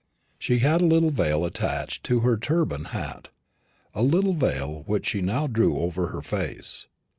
[0.39, 3.27] She had a little veil attached to her turban hat
[3.93, 6.87] a little veil which she now drew over her face.